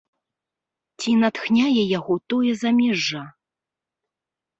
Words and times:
Ці 1.01 1.09
натхняе 1.23 1.83
яго 1.99 2.13
тое 2.35 2.51
замежжа? 2.63 3.21